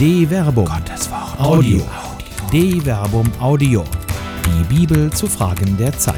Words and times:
De 0.00 0.26
Verbum. 0.26 0.64
Gottes 0.64 1.10
Wort. 1.10 1.38
Audio. 1.38 1.82
De 2.50 2.80
Verbum 2.80 3.30
Audio. 3.38 3.84
Die 4.46 4.64
Bibel 4.74 5.12
zu 5.12 5.26
Fragen 5.26 5.76
der 5.76 5.92
Zeit. 5.92 6.16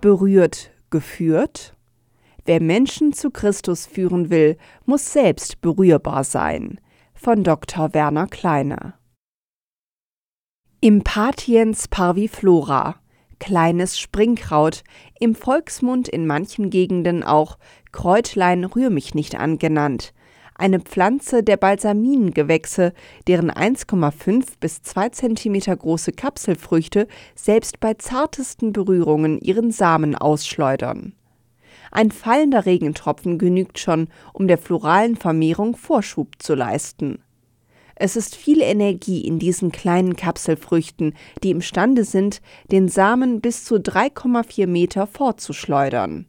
Berührt, 0.00 0.70
geführt? 0.88 1.76
Wer 2.46 2.62
Menschen 2.62 3.12
zu 3.12 3.30
Christus 3.30 3.84
führen 3.84 4.30
will, 4.30 4.56
muss 4.86 5.12
selbst 5.12 5.60
berührbar 5.60 6.24
sein. 6.24 6.80
Von 7.12 7.44
Dr. 7.44 7.92
Werner 7.92 8.28
Kleine. 8.28 8.94
Impatiens 10.80 11.86
parviflora 11.88 13.01
kleines 13.42 13.98
Springkraut, 13.98 14.84
im 15.18 15.34
Volksmund 15.34 16.06
in 16.06 16.28
manchen 16.28 16.70
Gegenden 16.70 17.24
auch 17.24 17.58
Kräutlein 17.90 18.64
rühr 18.64 18.88
mich 18.88 19.16
nicht 19.16 19.34
angenannt, 19.34 20.14
eine 20.54 20.78
Pflanze 20.78 21.42
der 21.42 21.56
Balsaminengewächse, 21.56 22.92
deren 23.26 23.50
1,5 23.50 24.44
bis 24.60 24.82
2 24.82 25.08
cm 25.08 25.76
große 25.76 26.12
Kapselfrüchte 26.12 27.08
selbst 27.34 27.80
bei 27.80 27.94
zartesten 27.94 28.72
Berührungen 28.72 29.40
ihren 29.40 29.72
Samen 29.72 30.14
ausschleudern. 30.14 31.12
Ein 31.90 32.12
fallender 32.12 32.64
Regentropfen 32.64 33.38
genügt 33.38 33.80
schon, 33.80 34.06
um 34.32 34.46
der 34.46 34.58
floralen 34.58 35.16
Vermehrung 35.16 35.74
Vorschub 35.74 36.40
zu 36.40 36.54
leisten. 36.54 37.18
Es 37.94 38.16
ist 38.16 38.34
viel 38.36 38.62
Energie 38.62 39.20
in 39.20 39.38
diesen 39.38 39.72
kleinen 39.72 40.16
Kapselfrüchten, 40.16 41.14
die 41.42 41.50
imstande 41.50 42.04
sind, 42.04 42.40
den 42.70 42.88
Samen 42.88 43.40
bis 43.40 43.64
zu 43.64 43.76
3,4 43.76 44.66
Meter 44.66 45.06
fortzuschleudern. 45.06 46.26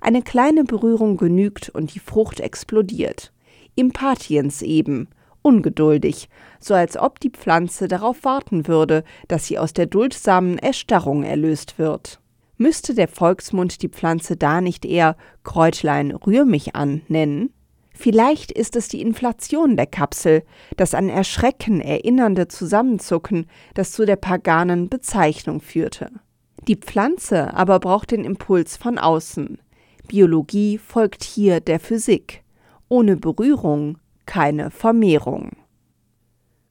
Eine 0.00 0.22
kleine 0.22 0.64
Berührung 0.64 1.16
genügt 1.16 1.68
und 1.70 1.94
die 1.94 2.00
Frucht 2.00 2.40
explodiert. 2.40 3.32
Impatiens 3.74 4.62
eben, 4.62 5.08
ungeduldig, 5.42 6.28
so 6.60 6.74
als 6.74 6.96
ob 6.96 7.20
die 7.20 7.30
Pflanze 7.30 7.88
darauf 7.88 8.24
warten 8.24 8.66
würde, 8.66 9.04
dass 9.28 9.46
sie 9.46 9.58
aus 9.58 9.72
der 9.72 9.86
duldsamen 9.86 10.58
Erstarrung 10.58 11.22
erlöst 11.22 11.78
wird. 11.78 12.20
Müsste 12.56 12.94
der 12.94 13.08
Volksmund 13.08 13.82
die 13.82 13.88
Pflanze 13.88 14.36
da 14.36 14.60
nicht 14.60 14.84
eher 14.84 15.16
Kräutlein 15.44 16.10
rühr 16.10 16.44
mich 16.44 16.74
an 16.74 17.02
nennen? 17.06 17.54
Vielleicht 18.00 18.52
ist 18.52 18.76
es 18.76 18.86
die 18.86 19.02
Inflation 19.02 19.76
der 19.76 19.88
Kapsel, 19.88 20.44
das 20.76 20.94
an 20.94 21.08
Erschrecken 21.08 21.80
erinnernde 21.80 22.46
Zusammenzucken, 22.46 23.48
das 23.74 23.90
zu 23.90 24.06
der 24.06 24.14
paganen 24.14 24.88
Bezeichnung 24.88 25.60
führte. 25.60 26.12
Die 26.68 26.76
Pflanze 26.76 27.52
aber 27.54 27.80
braucht 27.80 28.12
den 28.12 28.24
Impuls 28.24 28.76
von 28.76 28.98
außen. 28.98 29.58
Biologie 30.06 30.78
folgt 30.78 31.24
hier 31.24 31.58
der 31.58 31.80
Physik. 31.80 32.44
Ohne 32.88 33.16
Berührung 33.16 33.98
keine 34.26 34.70
Vermehrung. 34.70 35.56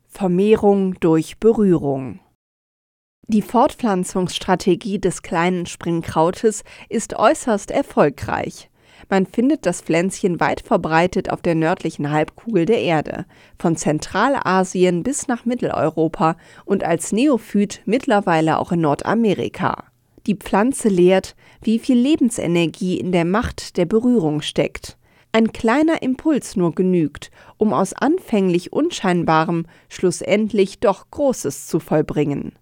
Vermehrung 0.08 0.94
durch 1.02 1.40
Berührung. 1.40 2.22
Die 3.28 3.42
Fortpflanzungsstrategie 3.42 5.00
des 5.00 5.24
kleinen 5.24 5.66
Springkrautes 5.66 6.64
ist 6.88 7.16
äußerst 7.18 7.70
erfolgreich. 7.70 8.70
Man 9.10 9.26
findet 9.26 9.66
das 9.66 9.82
Pflänzchen 9.82 10.40
weit 10.40 10.62
verbreitet 10.62 11.30
auf 11.30 11.42
der 11.42 11.56
nördlichen 11.56 12.12
Halbkugel 12.12 12.66
der 12.66 12.82
Erde, 12.82 13.26
von 13.60 13.76
Zentralasien 13.76 15.04
bis 15.04 15.28
nach 15.28 15.46
Mitteleuropa 15.46 16.36
und 16.66 16.84
als 16.84 17.12
Neophyt 17.12 17.82
mittlerweile 17.86 18.60
auch 18.60 18.72
in 18.72 18.82
Nordamerika. 18.82 19.86
Die 20.26 20.36
Pflanze 20.36 20.90
lehrt, 20.90 21.36
wie 21.62 21.80
viel 21.80 21.98
Lebensenergie 21.98 23.00
in 23.00 23.12
der 23.12 23.26
Macht 23.26 23.78
der 23.78 23.86
Berührung 23.86 24.42
steckt. 24.42 24.98
Ein 25.32 25.54
kleiner 25.54 26.02
Impuls 26.02 26.56
nur 26.56 26.74
genügt, 26.74 27.32
um 27.58 27.72
aus 27.72 27.94
anfänglich 27.94 28.74
Unscheinbarem 28.74 29.66
schlussendlich 29.88 30.80
doch 30.80 31.10
Großes 31.12 31.68
zu 31.68 31.80
vollbringen. 31.80 32.54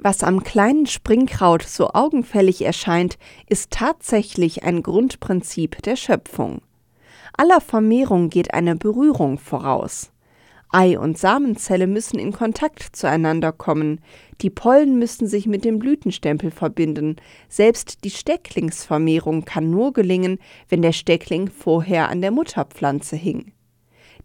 Was 0.00 0.22
am 0.22 0.44
kleinen 0.44 0.86
Springkraut 0.86 1.62
so 1.62 1.88
augenfällig 1.88 2.62
erscheint, 2.62 3.18
ist 3.48 3.72
tatsächlich 3.72 4.62
ein 4.62 4.84
Grundprinzip 4.84 5.82
der 5.82 5.96
Schöpfung. 5.96 6.62
Aller 7.36 7.60
Vermehrung 7.60 8.30
geht 8.30 8.54
eine 8.54 8.76
Berührung 8.76 9.38
voraus. 9.38 10.12
Ei 10.70 10.98
und 10.98 11.18
Samenzelle 11.18 11.86
müssen 11.86 12.18
in 12.18 12.32
Kontakt 12.32 12.94
zueinander 12.94 13.52
kommen, 13.52 14.00
die 14.40 14.50
Pollen 14.50 14.98
müssen 14.98 15.26
sich 15.26 15.46
mit 15.46 15.64
dem 15.64 15.78
Blütenstempel 15.78 16.50
verbinden, 16.50 17.16
selbst 17.48 18.04
die 18.04 18.10
Stecklingsvermehrung 18.10 19.46
kann 19.46 19.70
nur 19.70 19.94
gelingen, 19.94 20.38
wenn 20.68 20.82
der 20.82 20.92
Steckling 20.92 21.48
vorher 21.48 22.08
an 22.10 22.20
der 22.20 22.30
Mutterpflanze 22.30 23.16
hing. 23.16 23.52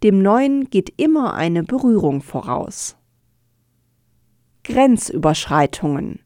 Dem 0.04 0.22
Neuen 0.22 0.70
geht 0.70 0.94
immer 0.98 1.34
eine 1.34 1.64
Berührung 1.64 2.22
voraus. 2.22 2.98
Grenzüberschreitungen. 4.64 6.20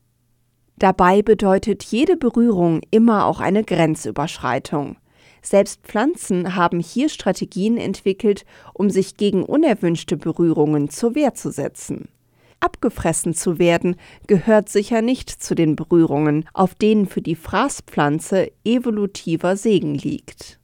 Dabei 0.77 1.23
bedeutet 1.23 1.83
jede 1.83 2.17
Berührung 2.17 2.81
immer 2.91 3.25
auch 3.25 3.39
eine 3.39 3.63
Grenzüberschreitung. 3.63 4.97
Selbst 5.41 5.81
Pflanzen 5.81 6.55
haben 6.55 6.79
hier 6.79 7.09
Strategien 7.09 7.77
entwickelt, 7.77 8.45
um 8.73 8.91
sich 8.91 9.17
gegen 9.17 9.43
unerwünschte 9.43 10.17
Berührungen 10.17 10.89
zur 10.89 11.15
Wehr 11.15 11.33
zu 11.33 11.51
setzen. 11.51 12.09
Abgefressen 12.59 13.33
zu 13.33 13.57
werden 13.57 13.95
gehört 14.27 14.69
sicher 14.69 15.01
nicht 15.01 15.31
zu 15.31 15.55
den 15.55 15.75
Berührungen, 15.75 16.45
auf 16.53 16.75
denen 16.75 17.07
für 17.07 17.21
die 17.21 17.35
Fraßpflanze 17.35 18.51
evolutiver 18.63 19.55
Segen 19.57 19.95
liegt. 19.95 20.56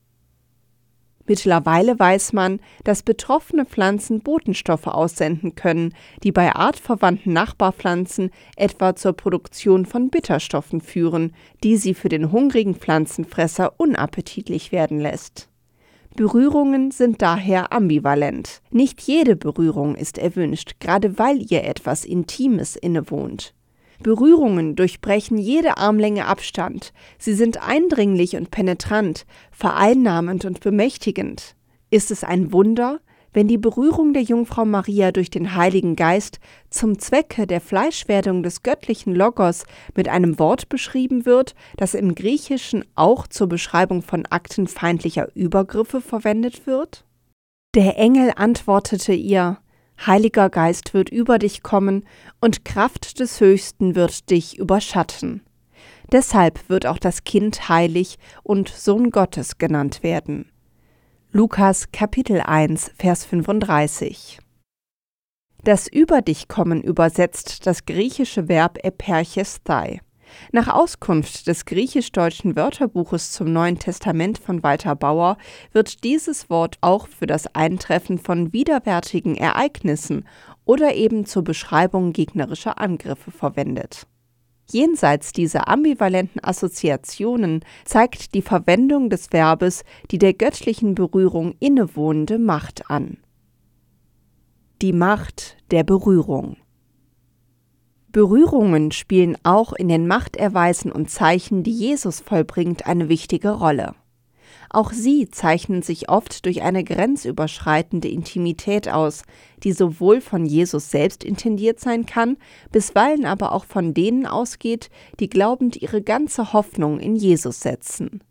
Mittlerweile 1.26 1.98
weiß 1.98 2.34
man, 2.34 2.60
dass 2.84 3.02
betroffene 3.02 3.66
Pflanzen 3.66 4.20
Botenstoffe 4.20 4.88
aussenden 4.88 5.56
können, 5.56 5.94
die 6.24 6.34
bei 6.34 6.54
artverwandten 6.54 7.32
Nachbarpflanzen 7.32 8.30
etwa 8.58 8.96
zur 8.96 9.14
Produktion 9.14 9.86
von 9.86 10.10
Bitterstoffen 10.10 10.82
führen, 10.82 11.34
die 11.64 11.78
sie 11.78 11.94
für 11.94 12.10
den 12.10 12.32
hungrigen 12.32 12.76
Pflanzenfresser 12.76 13.80
unappetitlich 13.80 14.72
werden 14.72 15.00
lässt. 15.00 15.50
Berührungen 16.16 16.92
sind 16.92 17.22
daher 17.22 17.72
ambivalent. 17.74 18.62
Nicht 18.70 19.02
jede 19.02 19.36
Berührung 19.36 19.96
ist 19.96 20.18
erwünscht, 20.18 20.76
gerade 20.80 21.18
weil 21.18 21.42
ihr 21.52 21.64
etwas 21.64 22.06
Intimes 22.06 22.76
innewohnt. 22.76 23.56
Berührungen 24.04 24.76
durchbrechen 24.76 25.38
jede 25.38 25.78
Armlänge 25.78 26.28
Abstand. 26.28 26.94
Sie 27.18 27.34
sind 27.34 27.68
eindringlich 27.68 28.36
und 28.36 28.52
penetrant, 28.52 29.26
vereinnahmend 29.52 30.46
und 30.46 30.60
bemächtigend. 30.60 31.56
Ist 31.90 32.12
es 32.12 32.24
ein 32.24 32.54
Wunder, 32.54 33.00
wenn 33.34 33.48
die 33.48 33.58
Berührung 33.58 34.14
der 34.14 34.22
Jungfrau 34.22 34.64
Maria 34.64 35.12
durch 35.12 35.30
den 35.30 35.56
Heiligen 35.56 35.96
Geist 35.96 36.40
zum 36.70 37.00
Zwecke 37.00 37.48
der 37.48 37.62
Fleischwerdung 37.62 38.44
des 38.44 38.62
göttlichen 38.62 39.16
Logos 39.16 39.66
mit 39.96 40.08
einem 40.08 40.38
Wort 40.38 40.70
beschrieben 40.70 41.26
wird, 41.26 41.56
das 41.78 41.96
im 41.96 42.14
Griechischen 42.14 42.86
auch 42.96 43.28
zur 43.28 43.48
Beschreibung 43.48 44.04
von 44.04 44.26
Akten 44.28 44.68
feindlicher 44.68 45.36
Übergriffe 45.36 46.00
verwendet 46.00 46.68
wird? 46.68 47.06
Der 47.76 47.98
Engel 47.98 48.32
antwortete 48.36 49.14
ihr, 49.14 49.58
Heiliger 50.06 50.50
Geist 50.50 50.94
wird 50.94 51.10
über 51.10 51.40
dich 51.40 51.64
kommen 51.64 52.06
und 52.42 52.66
Kraft 52.66 53.20
des 53.20 53.40
Höchsten 53.40 53.96
wird 53.96 54.30
dich 54.30 54.58
überschatten. 54.58 55.42
Deshalb 56.12 56.70
wird 56.70 56.86
auch 56.86 57.00
das 57.00 57.24
Kind 57.24 57.70
heilig 57.70 58.18
und 58.44 58.70
Sohn 58.70 59.10
Gottes 59.10 59.58
genannt 59.58 60.04
werden. 60.04 60.52
Lukas 61.32 61.92
Kapitel 61.92 62.42
1 62.42 62.92
Vers 62.96 63.26
35 63.26 64.40
Das 65.64 65.88
Über 65.88 66.22
dich 66.22 66.48
kommen 66.48 66.82
übersetzt 66.82 67.66
das 67.66 67.86
griechische 67.86 68.48
Verb 68.48 68.78
eperchestai. 68.84 70.02
Nach 70.52 70.68
Auskunft 70.68 71.48
des 71.48 71.66
griechisch-deutschen 71.66 72.56
Wörterbuches 72.56 73.32
zum 73.32 73.52
Neuen 73.52 73.80
Testament 73.80 74.38
von 74.38 74.64
Walter 74.64 74.96
Bauer 74.96 75.38
wird 75.72 76.04
dieses 76.04 76.50
Wort 76.50 76.78
auch 76.82 77.08
für 77.08 77.28
das 77.28 77.54
Eintreffen 77.56 78.18
von 78.18 78.54
widerwärtigen 78.54 79.36
Ereignissen 79.36 80.26
oder 80.66 80.96
eben 80.96 81.26
zur 81.26 81.44
Beschreibung 81.44 82.14
gegnerischer 82.14 82.80
Angriffe 82.80 83.32
verwendet. 83.32 84.08
Jenseits 84.70 85.34
dieser 85.34 85.68
ambivalenten 85.68 86.44
Assoziationen 86.44 87.64
zeigt 87.86 88.34
die 88.34 88.42
Verwendung 88.42 89.10
des 89.10 89.28
Verbes 89.28 89.84
die 90.10 90.18
der 90.18 90.34
göttlichen 90.34 90.96
Berührung 90.96 91.56
innewohnende 91.60 92.40
Macht 92.40 92.90
an. 92.90 93.18
Die 94.82 94.94
Macht 94.94 95.58
der 95.72 95.84
Berührung. 95.84 96.58
Berührungen 98.14 98.92
spielen 98.92 99.38
auch 99.42 99.74
in 99.74 99.88
den 99.88 100.06
Machterweisen 100.06 100.92
und 100.92 101.10
Zeichen, 101.10 101.64
die 101.64 101.72
Jesus 101.72 102.20
vollbringt, 102.22 102.86
eine 102.86 103.10
wichtige 103.10 103.50
Rolle. 103.50 103.96
Auch 104.70 104.92
sie 104.92 105.30
zeichnen 105.30 105.82
sich 105.82 106.10
oft 106.10 106.46
durch 106.46 106.62
eine 106.62 106.84
grenzüberschreitende 106.84 108.08
Intimität 108.08 108.88
aus, 108.88 109.24
die 109.64 109.74
sowohl 109.74 110.22
von 110.22 110.46
Jesus 110.46 110.92
selbst 110.92 111.24
intendiert 111.24 111.80
sein 111.80 112.06
kann, 112.06 112.38
bisweilen 112.72 113.26
aber 113.26 113.52
auch 113.52 113.66
von 113.66 113.96
denen 113.96 114.28
ausgeht, 114.28 114.92
die 115.20 115.30
glaubend 115.30 115.82
ihre 115.82 116.04
ganze 116.04 116.54
Hoffnung 116.54 117.00
in 117.00 117.16
Jesus 117.16 117.62
setzen. 117.62 118.24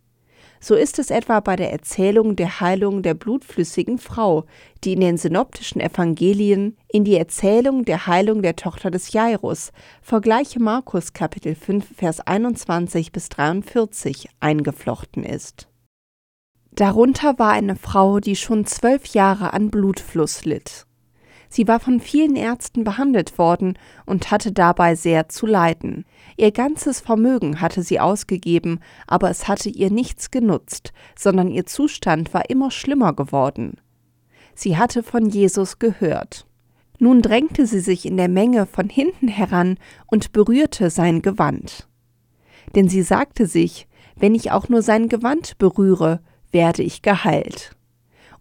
So 0.65 0.77
ist 0.77 1.01
es 1.01 1.11
etwa 1.11 1.41
bei 1.41 1.57
der 1.57 1.73
Erzählung 1.73 2.37
der 2.37 2.61
Heilung 2.61 3.03
der 3.03 3.15
blutflüssigen 3.15 3.99
Frau, 3.99 4.45
die 4.85 4.93
in 4.93 5.01
den 5.01 5.17
synoptischen 5.17 5.81
Evangelien 5.81 6.77
in 6.87 7.03
die 7.03 7.17
Erzählung 7.17 7.85
der 7.85 8.07
Heilung 8.07 8.43
der 8.43 8.55
Tochter 8.55 8.93
des 8.93 9.13
Jairus, 9.13 9.73
vergleiche 10.03 10.61
Markus 10.61 11.15
Kapitel 11.15 11.57
5 11.57 11.97
Vers 11.97 12.21
21 12.21 13.11
bis 13.11 13.29
43, 13.29 14.29
eingeflochten 14.39 15.25
ist. 15.25 15.67
Darunter 16.71 17.41
war 17.41 17.51
eine 17.51 17.75
Frau, 17.75 18.21
die 18.21 18.37
schon 18.37 18.65
zwölf 18.65 19.07
Jahre 19.07 19.55
an 19.55 19.69
Blutfluss 19.69 20.45
litt. 20.45 20.87
Sie 21.53 21.69
war 21.69 21.81
von 21.81 22.01
vielen 22.01 22.35
Ärzten 22.35 22.83
behandelt 22.83 23.37
worden 23.37 23.79
und 24.07 24.31
hatte 24.31 24.53
dabei 24.53 24.95
sehr 24.95 25.29
zu 25.29 25.45
leiden. 25.45 26.07
Ihr 26.39 26.51
ganzes 26.51 27.01
Vermögen 27.01 27.61
hatte 27.61 27.83
sie 27.83 28.01
ausgegeben, 28.01 28.81
aber 29.07 29.29
es 29.29 29.49
hatte 29.49 29.69
ihr 29.69 29.91
nichts 29.91 30.31
genutzt, 30.31 30.95
sondern 31.15 31.51
ihr 31.51 31.67
Zustand 31.67 32.33
war 32.33 32.49
immer 32.49 32.71
schlimmer 32.71 33.13
geworden. 33.13 33.77
Sie 34.55 34.79
hatte 34.79 35.03
von 35.03 35.29
Jesus 35.29 35.79
gehört. 35.79 36.47
Nun 36.99 37.21
drängte 37.21 37.67
sie 37.67 37.81
sich 37.81 38.07
in 38.07 38.17
der 38.17 38.29
Menge 38.29 38.65
von 38.65 38.89
hinten 38.89 39.29
heran 39.29 39.77
und 40.07 40.33
berührte 40.33 40.89
sein 40.89 41.21
Gewand. 41.21 41.87
Denn 42.75 42.89
sie 42.89 43.03
sagte 43.03 43.45
sich, 43.47 43.89
wenn 44.17 44.35
ich 44.35 44.53
auch 44.53 44.71
nur 44.71 44.81
sein 44.81 45.11
Gewand 45.11 45.59
berühre, 45.59 46.21
werde 46.51 46.83
ich 46.83 47.03
geheilt 47.03 47.77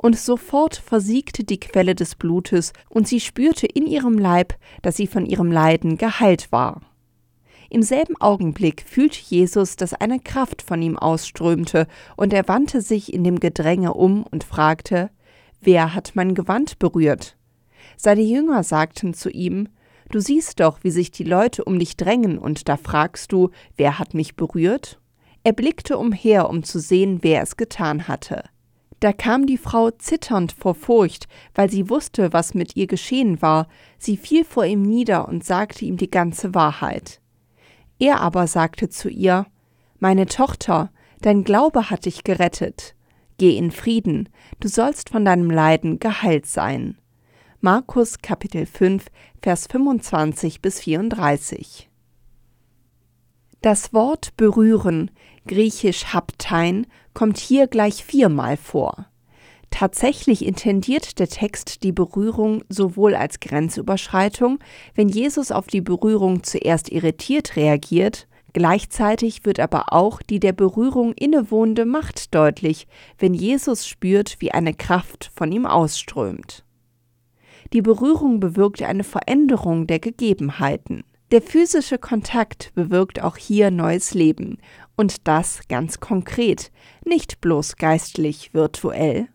und 0.02 0.18
sofort 0.18 0.78
versiegte 0.78 1.44
die 1.44 1.60
Quelle 1.60 1.94
des 1.94 2.16
Blutes, 2.16 2.74
und 2.90 3.08
sie 3.08 3.20
spürte 3.20 3.68
in 3.68 3.86
ihrem 3.86 4.18
Leib, 4.18 4.56
dass 4.82 4.98
sie 4.98 5.06
von 5.06 5.28
ihrem 5.28 5.52
Leiden 5.52 5.98
geheilt 5.98 6.52
war. 6.52 6.82
Im 7.70 7.84
selben 7.84 8.20
Augenblick 8.20 8.84
fühlte 8.88 9.20
Jesus, 9.22 9.76
dass 9.76 9.94
eine 9.94 10.20
Kraft 10.20 10.64
von 10.64 10.82
ihm 10.82 10.98
ausströmte, 10.98 11.86
und 12.18 12.34
er 12.34 12.48
wandte 12.48 12.82
sich 12.82 13.14
in 13.14 13.24
dem 13.24 13.40
Gedränge 13.40 13.94
um 13.94 14.24
und 14.24 14.44
fragte, 14.44 15.12
Wer 15.62 15.94
hat 15.94 16.14
mein 16.16 16.34
Gewand 16.34 16.80
berührt? 16.80 17.38
Seine 17.96 18.22
Jünger 18.22 18.64
sagten 18.64 19.14
zu 19.14 19.30
ihm, 19.30 19.70
Du 20.10 20.20
siehst 20.20 20.60
doch, 20.60 20.80
wie 20.82 20.90
sich 20.90 21.12
die 21.12 21.24
Leute 21.24 21.64
um 21.64 21.78
dich 21.78 21.96
drängen, 21.96 22.40
und 22.40 22.68
da 22.68 22.76
fragst 22.76 23.32
du, 23.32 23.52
wer 23.78 24.00
hat 24.00 24.16
mich 24.16 24.36
berührt? 24.36 25.00
Er 25.44 25.54
blickte 25.54 25.98
umher, 26.00 26.50
um 26.50 26.64
zu 26.64 26.80
sehen, 26.80 27.20
wer 27.22 27.44
es 27.44 27.56
getan 27.56 28.08
hatte. 28.08 28.44
Da 29.02 29.14
kam 29.14 29.48
die 29.48 29.58
Frau 29.58 29.90
zitternd 29.90 30.52
vor 30.52 30.76
Furcht, 30.76 31.28
weil 31.56 31.72
sie 31.72 31.90
wusste, 31.90 32.34
was 32.34 32.54
mit 32.54 32.76
ihr 32.76 32.86
geschehen 32.86 33.42
war, 33.42 33.68
sie 33.98 34.16
fiel 34.16 34.46
vor 34.46 34.64
ihm 34.64 34.84
nieder 34.84 35.28
und 35.28 35.44
sagte 35.44 35.86
ihm 35.86 35.98
die 35.98 36.12
ganze 36.12 36.54
Wahrheit. 36.54 37.20
Er 37.98 38.22
aber 38.22 38.46
sagte 38.46 38.90
zu 38.90 39.10
ihr 39.10 39.48
Meine 40.00 40.28
Tochter, 40.28 40.92
dein 41.20 41.44
Glaube 41.44 41.90
hat 41.90 42.06
dich 42.06 42.24
gerettet. 42.24 42.96
Geh 43.40 43.58
in 43.58 43.72
Frieden, 43.72 44.30
du 44.60 44.68
sollst 44.68 45.10
von 45.10 45.26
deinem 45.26 45.50
Leiden 45.50 45.98
geheilt 46.00 46.46
sein. 46.46 46.96
Markus 47.60 48.20
Kapitel 48.20 48.68
5, 48.68 49.08
Vers 49.42 49.66
25 49.66 50.62
bis 50.62 50.80
34. 50.80 51.90
Das 53.64 53.94
Wort 53.94 54.38
berühren, 54.38 55.10
griechisch 55.48 56.14
haptein, 56.14 56.86
kommt 57.14 57.38
hier 57.38 57.68
gleich 57.68 58.04
viermal 58.04 58.58
vor. 58.58 59.08
Tatsächlich 59.72 60.46
intendiert 60.46 61.18
der 61.18 61.30
Text 61.30 61.84
die 61.84 61.94
Berührung 61.94 62.64
sowohl 62.70 63.16
als 63.16 63.40
Grenzüberschreitung, 63.40 64.60
wenn 64.96 65.08
Jesus 65.08 65.52
auf 65.52 65.68
die 65.68 65.82
Berührung 65.82 66.44
zuerst 66.44 66.92
irritiert 66.92 67.56
reagiert, 67.56 68.28
gleichzeitig 68.54 69.46
wird 69.46 69.60
aber 69.60 69.94
auch 69.94 70.22
die 70.22 70.40
der 70.40 70.52
Berührung 70.52 71.14
innewohnende 71.14 71.86
Macht 71.86 72.36
deutlich, 72.36 72.86
wenn 73.18 73.34
Jesus 73.34 73.88
spürt, 73.88 74.36
wie 74.40 74.52
eine 74.52 74.74
Kraft 74.74 75.32
von 75.34 75.52
ihm 75.52 75.66
ausströmt. 75.66 76.66
Die 77.74 77.82
Berührung 77.82 78.42
bewirkt 78.42 78.84
eine 78.84 79.06
Veränderung 79.06 79.88
der 79.88 80.00
Gegebenheiten. 80.00 81.06
Der 81.32 81.42
physische 81.42 81.98
Kontakt 81.98 82.74
bewirkt 82.76 83.24
auch 83.24 83.38
hier 83.38 83.72
neues 83.72 84.14
Leben, 84.14 84.58
und 85.02 85.28
das 85.28 85.62
ganz 85.68 86.00
konkret, 86.00 86.72
nicht 87.04 87.42
bloß 87.42 87.78
geistlich 87.78 88.54
virtuell. 88.54 89.30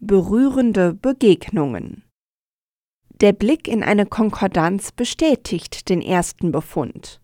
Berührende 0.00 0.94
Begegnungen 0.94 2.04
Der 3.20 3.34
Blick 3.34 3.68
in 3.68 3.82
eine 3.82 4.06
Konkordanz 4.06 4.90
bestätigt 4.90 5.90
den 5.90 6.00
ersten 6.00 6.50
Befund. 6.50 7.20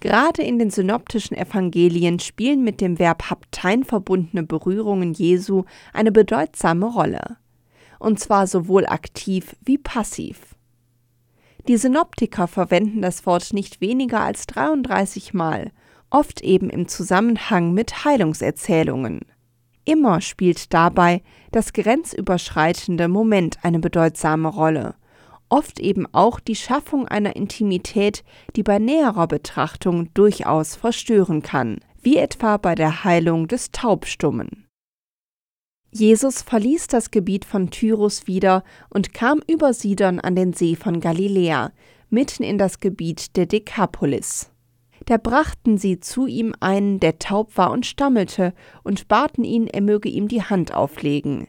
Gerade 0.00 0.42
in 0.42 0.58
den 0.58 0.70
synoptischen 0.70 1.36
Evangelien 1.36 2.18
spielen 2.18 2.64
mit 2.64 2.80
dem 2.80 2.98
Verb 2.98 3.30
haptein 3.30 3.84
verbundene 3.84 4.42
Berührungen 4.42 5.12
Jesu 5.12 5.62
eine 5.92 6.10
bedeutsame 6.10 6.86
Rolle, 6.86 7.36
und 8.00 8.18
zwar 8.18 8.48
sowohl 8.48 8.86
aktiv 8.86 9.54
wie 9.64 9.78
passiv. 9.78 10.56
Die 11.68 11.76
Synoptiker 11.76 12.48
verwenden 12.48 13.02
das 13.02 13.24
Wort 13.24 13.52
nicht 13.52 13.80
weniger 13.80 14.22
als 14.22 14.48
33 14.48 15.32
Mal, 15.32 15.70
oft 16.10 16.40
eben 16.42 16.70
im 16.70 16.88
Zusammenhang 16.88 17.72
mit 17.72 18.04
Heilungserzählungen. 18.04 19.20
Immer 19.84 20.20
spielt 20.20 20.74
dabei 20.74 21.22
das 21.52 21.72
grenzüberschreitende 21.72 23.08
Moment 23.08 23.58
eine 23.62 23.78
bedeutsame 23.78 24.48
Rolle, 24.48 24.94
oft 25.48 25.80
eben 25.80 26.06
auch 26.12 26.40
die 26.40 26.54
Schaffung 26.54 27.08
einer 27.08 27.34
Intimität, 27.36 28.24
die 28.56 28.62
bei 28.62 28.78
näherer 28.78 29.26
Betrachtung 29.26 30.12
durchaus 30.14 30.76
verstören 30.76 31.42
kann, 31.42 31.78
wie 32.02 32.16
etwa 32.16 32.56
bei 32.56 32.74
der 32.74 33.04
Heilung 33.04 33.48
des 33.48 33.72
Taubstummen. 33.72 34.66
Jesus 35.92 36.42
verließ 36.42 36.86
das 36.86 37.10
Gebiet 37.10 37.44
von 37.44 37.70
Tyrus 37.70 38.28
wieder 38.28 38.62
und 38.90 39.12
kam 39.12 39.40
über 39.48 39.74
Sidon 39.74 40.20
an 40.20 40.36
den 40.36 40.52
See 40.52 40.76
von 40.76 41.00
Galiläa, 41.00 41.72
mitten 42.10 42.44
in 42.44 42.58
das 42.58 42.78
Gebiet 42.78 43.36
der 43.36 43.46
Dekapolis. 43.46 44.49
Da 45.10 45.16
brachten 45.16 45.76
sie 45.76 45.98
zu 45.98 46.28
ihm 46.28 46.54
einen, 46.60 47.00
der 47.00 47.18
taub 47.18 47.56
war 47.56 47.72
und 47.72 47.84
stammelte, 47.84 48.54
und 48.84 49.08
baten 49.08 49.42
ihn, 49.42 49.66
er 49.66 49.80
möge 49.80 50.08
ihm 50.08 50.28
die 50.28 50.44
Hand 50.44 50.72
auflegen. 50.72 51.48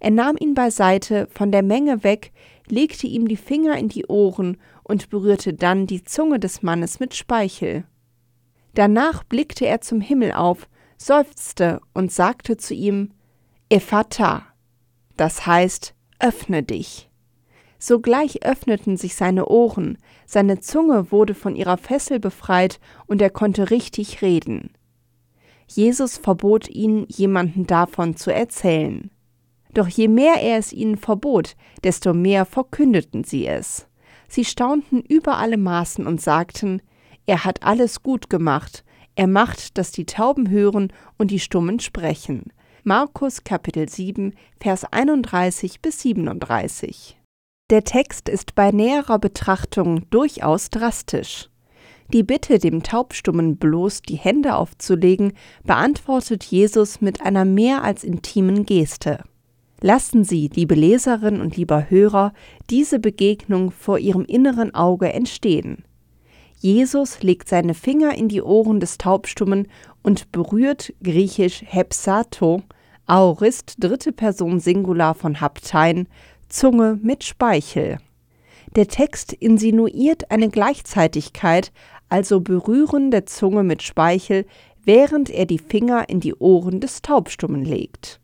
Er 0.00 0.10
nahm 0.10 0.36
ihn 0.38 0.52
beiseite, 0.52 1.26
von 1.30 1.50
der 1.50 1.62
Menge 1.62 2.04
weg, 2.04 2.30
legte 2.68 3.06
ihm 3.06 3.26
die 3.26 3.38
Finger 3.38 3.78
in 3.78 3.88
die 3.88 4.04
Ohren 4.04 4.58
und 4.82 5.08
berührte 5.08 5.54
dann 5.54 5.86
die 5.86 6.04
Zunge 6.04 6.38
des 6.38 6.62
Mannes 6.62 7.00
mit 7.00 7.14
Speichel. 7.14 7.84
Danach 8.74 9.24
blickte 9.24 9.64
er 9.64 9.80
zum 9.80 10.02
Himmel 10.02 10.32
auf, 10.32 10.68
seufzte 10.98 11.80
und 11.94 12.12
sagte 12.12 12.58
zu 12.58 12.74
ihm 12.74 13.12
Ephata, 13.70 14.42
das 15.16 15.46
heißt, 15.46 15.94
öffne 16.18 16.62
dich. 16.62 17.08
Sogleich 17.78 18.44
öffneten 18.44 18.96
sich 18.96 19.14
seine 19.14 19.46
Ohren, 19.46 19.98
seine 20.26 20.60
Zunge 20.60 21.10
wurde 21.12 21.34
von 21.34 21.56
ihrer 21.56 21.76
Fessel 21.76 22.20
befreit 22.20 22.80
und 23.06 23.20
er 23.20 23.30
konnte 23.30 23.70
richtig 23.70 24.22
reden. 24.22 24.70
Jesus 25.66 26.18
verbot 26.18 26.68
ihnen, 26.68 27.06
jemanden 27.08 27.66
davon 27.66 28.16
zu 28.16 28.32
erzählen. 28.32 29.10
Doch 29.72 29.88
je 29.88 30.08
mehr 30.08 30.40
er 30.40 30.58
es 30.58 30.72
ihnen 30.72 30.96
verbot, 30.96 31.56
desto 31.82 32.14
mehr 32.14 32.44
verkündeten 32.44 33.24
sie 33.24 33.46
es. 33.46 33.88
Sie 34.28 34.44
staunten 34.44 35.00
über 35.00 35.38
alle 35.38 35.56
Maßen 35.56 36.06
und 36.06 36.20
sagten, 36.20 36.80
er 37.26 37.44
hat 37.44 37.62
alles 37.62 38.02
gut 38.02 38.30
gemacht, 38.30 38.84
er 39.16 39.26
macht, 39.26 39.78
dass 39.78 39.92
die 39.92 40.06
Tauben 40.06 40.50
hören 40.50 40.92
und 41.18 41.30
die 41.30 41.40
Stummen 41.40 41.80
sprechen. 41.80 42.52
Markus 42.82 43.44
Kapitel 43.44 43.88
7, 43.88 44.34
Vers 44.60 44.84
31 44.84 45.80
bis 45.80 46.02
37. 46.02 47.16
Der 47.70 47.82
Text 47.82 48.28
ist 48.28 48.54
bei 48.54 48.72
näherer 48.72 49.18
Betrachtung 49.18 50.04
durchaus 50.10 50.68
drastisch. 50.68 51.48
Die 52.12 52.22
Bitte, 52.22 52.58
dem 52.58 52.82
Taubstummen 52.82 53.56
bloß 53.56 54.02
die 54.02 54.16
Hände 54.16 54.56
aufzulegen, 54.56 55.32
beantwortet 55.64 56.44
Jesus 56.44 57.00
mit 57.00 57.22
einer 57.22 57.46
mehr 57.46 57.82
als 57.82 58.04
intimen 58.04 58.66
Geste. 58.66 59.24
Lassen 59.80 60.24
Sie, 60.24 60.50
liebe 60.54 60.74
Leserin 60.74 61.40
und 61.40 61.56
lieber 61.56 61.88
Hörer, 61.88 62.34
diese 62.68 62.98
Begegnung 62.98 63.70
vor 63.70 63.98
Ihrem 63.98 64.26
inneren 64.26 64.74
Auge 64.74 65.10
entstehen. 65.10 65.84
Jesus 66.58 67.22
legt 67.22 67.48
seine 67.48 67.72
Finger 67.72 68.14
in 68.14 68.28
die 68.28 68.42
Ohren 68.42 68.78
des 68.78 68.98
Taubstummen 68.98 69.68
und 70.02 70.32
berührt 70.32 70.92
griechisch 71.02 71.62
hepsato 71.66 72.62
Aorist 73.06 73.74
dritte 73.84 74.12
Person 74.12 74.60
Singular 74.60 75.14
von 75.14 75.38
Haptein, 75.42 76.08
Zunge 76.54 77.00
mit 77.02 77.24
Speichel. 77.24 77.98
Der 78.76 78.86
Text 78.86 79.32
insinuiert 79.32 80.30
eine 80.30 80.50
Gleichzeitigkeit, 80.50 81.72
also 82.08 82.40
Berühren 82.40 83.10
der 83.10 83.26
Zunge 83.26 83.64
mit 83.64 83.82
Speichel, 83.82 84.46
während 84.84 85.30
er 85.30 85.46
die 85.46 85.58
Finger 85.58 86.08
in 86.08 86.20
die 86.20 86.34
Ohren 86.36 86.78
des 86.78 87.02
Taubstummen 87.02 87.64
legt. 87.64 88.20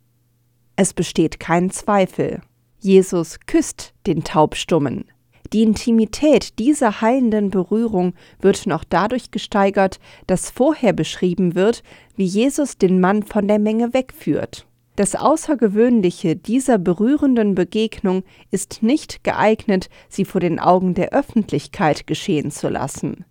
Es 0.77 0.95
besteht 0.95 1.41
kein 1.41 1.71
Zweifel. 1.71 2.41
Jesus 2.79 3.41
küsst 3.47 3.95
den 4.07 4.23
Taubstummen. 4.23 5.07
Die 5.53 5.65
Intimität 5.65 6.61
dieser 6.61 7.01
heilenden 7.01 7.51
Berührung 7.51 8.15
wird 8.41 8.65
noch 8.69 8.85
dadurch 8.85 9.33
gesteigert, 9.33 9.99
dass 10.29 10.53
vorher 10.53 10.93
beschrieben 10.93 11.57
wird, 11.57 11.83
wie 12.15 12.27
Jesus 12.27 12.79
den 12.79 13.01
Mann 13.01 13.25
von 13.25 13.49
der 13.49 13.59
Menge 13.59 13.93
wegführt. 13.93 14.69
Das 15.01 15.15
Außergewöhnliche 15.15 16.37
dieser 16.37 16.77
berührenden 16.77 17.55
Begegnung 17.55 18.23
ist 18.51 18.83
nicht 18.83 19.25
geeignet, 19.25 19.89
sie 20.11 20.27
vor 20.27 20.43
den 20.43 20.59
Augen 20.59 20.93
der 20.93 21.15
Öffentlichkeit 21.15 22.07
geschehen 22.07 22.51
zu 22.51 22.69
lassen. 22.69 23.25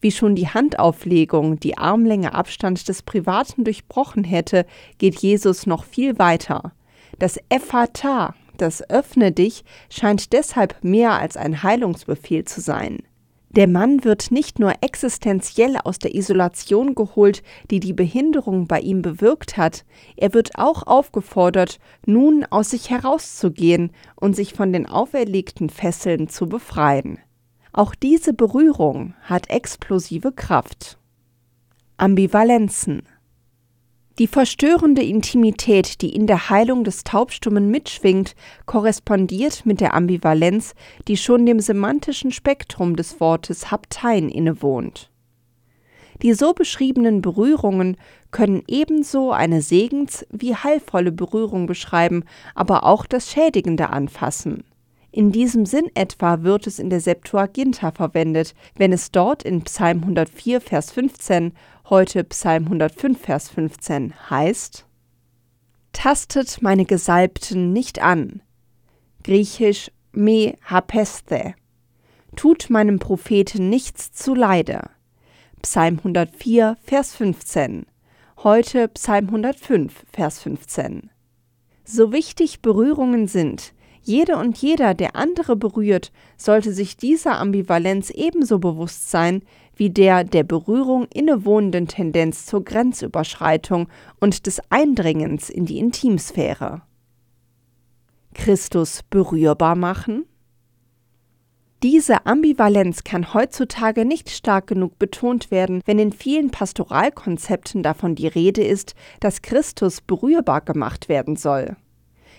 Wie 0.00 0.12
schon 0.12 0.36
die 0.36 0.46
Handauflegung 0.46 1.58
die 1.58 1.78
Armlänge 1.78 2.32
Abstand 2.32 2.86
des 2.86 3.02
Privaten 3.02 3.64
durchbrochen 3.64 4.22
hätte, 4.22 4.66
geht 4.98 5.18
Jesus 5.18 5.66
noch 5.66 5.82
viel 5.82 6.16
weiter. 6.20 6.70
Das 7.18 7.40
Ephata, 7.48 8.36
das 8.56 8.88
Öffne 8.88 9.32
dich, 9.32 9.64
scheint 9.90 10.32
deshalb 10.32 10.76
mehr 10.84 11.18
als 11.18 11.36
ein 11.36 11.64
Heilungsbefehl 11.64 12.44
zu 12.44 12.60
sein. 12.60 13.00
Der 13.56 13.66
Mann 13.66 14.04
wird 14.04 14.30
nicht 14.32 14.58
nur 14.58 14.74
existenziell 14.82 15.78
aus 15.82 15.98
der 15.98 16.14
Isolation 16.14 16.94
geholt, 16.94 17.42
die 17.70 17.80
die 17.80 17.94
Behinderung 17.94 18.66
bei 18.66 18.80
ihm 18.80 19.00
bewirkt 19.00 19.56
hat, 19.56 19.86
er 20.14 20.34
wird 20.34 20.58
auch 20.58 20.86
aufgefordert, 20.86 21.78
nun 22.04 22.44
aus 22.44 22.70
sich 22.70 22.90
herauszugehen 22.90 23.92
und 24.14 24.36
sich 24.36 24.52
von 24.52 24.74
den 24.74 24.84
auferlegten 24.84 25.70
Fesseln 25.70 26.28
zu 26.28 26.50
befreien. 26.50 27.18
Auch 27.72 27.94
diese 27.94 28.34
Berührung 28.34 29.14
hat 29.22 29.48
explosive 29.48 30.32
Kraft. 30.32 30.98
Ambivalenzen 31.96 33.04
die 34.18 34.26
verstörende 34.26 35.02
Intimität, 35.02 36.00
die 36.00 36.14
in 36.14 36.26
der 36.26 36.48
Heilung 36.48 36.84
des 36.84 37.04
Taubstummen 37.04 37.70
mitschwingt, 37.70 38.34
korrespondiert 38.64 39.66
mit 39.66 39.80
der 39.80 39.94
Ambivalenz, 39.94 40.74
die 41.06 41.16
schon 41.16 41.44
dem 41.44 41.60
semantischen 41.60 42.32
Spektrum 42.32 42.96
des 42.96 43.20
Wortes 43.20 43.70
Haptein 43.70 44.28
innewohnt. 44.28 45.10
Die 46.22 46.32
so 46.32 46.54
beschriebenen 46.54 47.20
Berührungen 47.20 47.98
können 48.30 48.62
ebenso 48.68 49.32
eine 49.32 49.60
segens- 49.60 50.26
wie 50.30 50.54
heilvolle 50.54 51.12
Berührung 51.12 51.66
beschreiben, 51.66 52.24
aber 52.54 52.84
auch 52.84 53.04
das 53.04 53.30
Schädigende 53.30 53.90
anfassen. 53.90 54.64
In 55.16 55.32
diesem 55.32 55.64
Sinn 55.64 55.90
etwa 55.94 56.42
wird 56.42 56.66
es 56.66 56.78
in 56.78 56.90
der 56.90 57.00
Septuaginta 57.00 57.90
verwendet, 57.90 58.54
wenn 58.76 58.92
es 58.92 59.10
dort 59.10 59.44
in 59.44 59.62
Psalm 59.62 60.02
104, 60.02 60.60
Vers 60.60 60.92
15 60.92 61.52
heute 61.88 62.24
Psalm 62.24 62.64
105, 62.64 63.20
Vers 63.20 63.48
15 63.50 64.30
heißt, 64.30 64.86
Tastet 65.92 66.60
meine 66.60 66.84
Gesalbten 66.84 67.72
nicht 67.72 68.02
an. 68.02 68.42
Griechisch 69.22 69.90
me 70.12 70.56
hapeste. 70.68 71.54
Tut 72.34 72.70
meinem 72.70 72.98
Propheten 72.98 73.70
nichts 73.70 74.12
zuleide. 74.12 74.90
Psalm 75.62 75.98
104, 75.98 76.76
Vers 76.82 77.14
15. 77.14 77.86
Heute 78.38 78.88
Psalm 78.88 79.26
105, 79.26 80.04
Vers 80.12 80.40
15. 80.40 81.10
So 81.84 82.12
wichtig 82.12 82.62
Berührungen 82.62 83.28
sind, 83.28 83.72
jede 84.06 84.36
und 84.36 84.56
jeder, 84.58 84.94
der 84.94 85.16
andere 85.16 85.56
berührt, 85.56 86.12
sollte 86.36 86.72
sich 86.72 86.96
dieser 86.96 87.38
Ambivalenz 87.38 88.10
ebenso 88.10 88.58
bewusst 88.58 89.10
sein 89.10 89.42
wie 89.76 89.90
der 89.90 90.24
der 90.24 90.42
Berührung 90.42 91.06
innewohnenden 91.12 91.86
Tendenz 91.86 92.46
zur 92.46 92.64
Grenzüberschreitung 92.64 93.88
und 94.20 94.46
des 94.46 94.60
Eindringens 94.70 95.50
in 95.50 95.66
die 95.66 95.78
Intimsphäre. 95.78 96.82
Christus 98.34 99.02
berührbar 99.08 99.76
machen? 99.76 100.24
Diese 101.82 102.24
Ambivalenz 102.24 103.04
kann 103.04 103.34
heutzutage 103.34 104.04
nicht 104.04 104.30
stark 104.30 104.66
genug 104.66 104.98
betont 104.98 105.50
werden, 105.50 105.82
wenn 105.84 105.98
in 105.98 106.12
vielen 106.12 106.50
Pastoralkonzepten 106.50 107.82
davon 107.82 108.14
die 108.14 108.28
Rede 108.28 108.64
ist, 108.64 108.94
dass 109.20 109.42
Christus 109.42 110.00
berührbar 110.00 110.62
gemacht 110.62 111.08
werden 111.08 111.36
soll. 111.36 111.76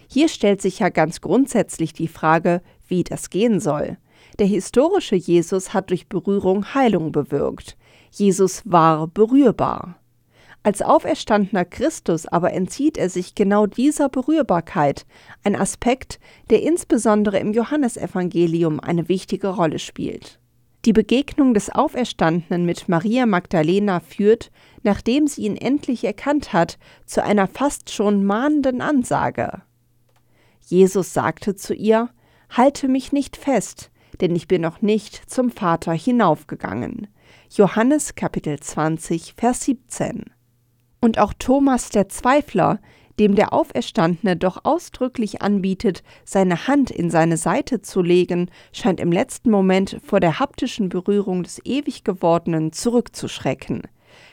Hier 0.08 0.30
stellt 0.30 0.62
sich 0.62 0.80
ja 0.80 0.90
ganz 0.90 1.22
grundsätzlich 1.22 1.94
die 1.94 2.08
Frage, 2.08 2.62
wie 2.88 3.04
das 3.04 3.30
gehen 3.30 3.60
soll. 3.60 3.98
Der 4.40 4.48
historische 4.48 5.16
Jesus 5.16 5.74
hat 5.74 5.90
durch 5.90 6.08
Berührung 6.08 6.74
Heilung 6.74 7.12
bewirkt. 7.12 7.78
Jesus 8.12 8.62
war 8.66 9.08
berührbar. 9.08 10.00
Als 10.64 10.82
auferstandener 10.82 11.66
Christus 11.66 12.26
aber 12.26 12.52
entzieht 12.52 12.98
er 12.98 13.10
sich 13.10 13.36
genau 13.36 13.68
dieser 13.68 14.10
Berührbarkeit, 14.10 15.06
ein 15.44 15.56
Aspekt, 15.56 16.20
der 16.50 16.62
insbesondere 16.62 17.40
im 17.40 17.54
Johannesevangelium 17.54 18.80
eine 18.80 19.08
wichtige 19.08 19.48
Rolle 19.48 19.80
spielt. 19.80 20.40
Die 20.86 20.94
Begegnung 20.94 21.54
des 21.54 21.70
Auferstandenen 21.70 22.66
mit 22.66 22.90
Maria 22.90 23.26
Magdalena 23.26 24.00
führt, 24.00 24.52
nachdem 24.84 25.28
sie 25.28 25.44
ihn 25.44 25.58
endlich 25.58 26.04
erkannt 26.04 26.54
hat, 26.54 26.78
zu 27.06 27.24
einer 27.24 27.48
fast 27.48 27.90
schon 27.90 28.26
mahnenden 28.26 28.82
Ansage. 28.82 29.64
Jesus 30.70 31.14
sagte 31.14 31.56
zu 31.56 31.74
ihr, 31.74 32.10
Halte 32.50 32.90
mich 32.90 33.14
nicht 33.14 33.38
fest, 33.38 33.90
denn 34.20 34.36
ich 34.36 34.50
bin 34.50 34.62
noch 34.62 34.82
nicht 34.82 35.30
zum 35.30 35.50
Vater 35.50 35.94
hinaufgegangen. 35.94 37.08
Johannes 37.50 38.16
Kapitel 38.16 38.60
20, 38.60 39.36
Vers 39.38 39.64
17. 39.64 40.26
Und 41.00 41.20
auch 41.20 41.34
Thomas 41.40 41.90
der 41.90 42.10
Zweifler, 42.10 42.80
dem 43.18 43.36
der 43.36 43.54
Auferstandene 43.54 44.36
doch 44.36 44.66
ausdrücklich 44.66 45.42
anbietet, 45.42 46.04
seine 46.26 46.68
Hand 46.68 46.92
in 46.92 47.10
seine 47.10 47.38
Seite 47.38 47.82
zu 47.82 48.02
legen, 48.02 48.52
scheint 48.74 49.00
im 49.00 49.14
letzten 49.14 49.50
Moment 49.50 50.02
vor 50.04 50.20
der 50.20 50.40
haptischen 50.40 50.90
Berührung 50.90 51.44
des 51.44 51.62
ewig 51.64 52.04
gewordenen 52.04 52.74
zurückzuschrecken. 52.74 53.84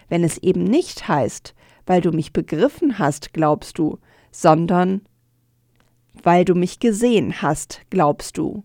Wenn 0.09 0.25
es 0.25 0.39
eben 0.39 0.65
nicht 0.65 1.07
heißt, 1.07 1.55
weil 1.87 2.01
du 2.01 2.11
mich 2.11 2.33
begriffen 2.33 2.99
hast, 2.99 3.33
glaubst 3.33 3.79
du, 3.79 3.99
sondern 4.33 5.03
weil 6.23 6.45
du 6.45 6.55
mich 6.55 6.81
gesehen 6.81 7.43
hast, 7.43 7.81
glaubst 7.91 8.39
du. 8.39 8.65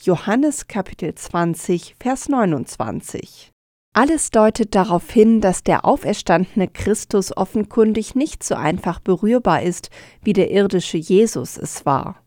Johannes 0.00 0.68
Kapitel 0.68 1.14
20, 1.14 1.96
Vers 1.98 2.28
29. 2.28 3.50
Alles 3.94 4.30
deutet 4.30 4.74
darauf 4.74 5.10
hin, 5.10 5.40
dass 5.40 5.64
der 5.64 5.84
auferstandene 5.84 6.68
Christus 6.68 7.36
offenkundig 7.36 8.14
nicht 8.14 8.44
so 8.44 8.54
einfach 8.54 9.00
berührbar 9.00 9.62
ist, 9.62 9.90
wie 10.22 10.34
der 10.34 10.50
irdische 10.50 10.98
Jesus 10.98 11.56
es 11.56 11.84
war. 11.84 12.22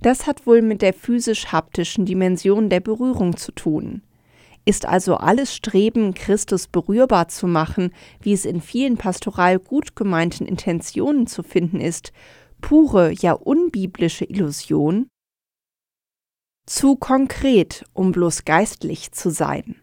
Das 0.00 0.26
hat 0.26 0.46
wohl 0.46 0.62
mit 0.62 0.82
der 0.82 0.92
physisch-haptischen 0.92 2.04
Dimension 2.04 2.68
der 2.68 2.80
Berührung 2.80 3.36
zu 3.36 3.52
tun. 3.52 4.02
Ist 4.66 4.86
also 4.86 5.16
alles 5.16 5.54
Streben, 5.54 6.14
Christus 6.14 6.68
berührbar 6.68 7.28
zu 7.28 7.46
machen, 7.46 7.92
wie 8.20 8.32
es 8.32 8.44
in 8.44 8.60
vielen 8.60 8.96
pastoral 8.96 9.58
gut 9.58 9.94
gemeinten 9.96 10.46
Intentionen 10.46 11.26
zu 11.26 11.42
finden 11.42 11.80
ist, 11.80 12.12
pure, 12.64 13.12
ja 13.12 13.34
unbiblische 13.34 14.24
Illusion? 14.24 15.08
Zu 16.64 16.96
konkret, 16.96 17.84
um 17.92 18.10
bloß 18.10 18.46
geistlich 18.46 19.12
zu 19.12 19.28
sein. 19.28 19.76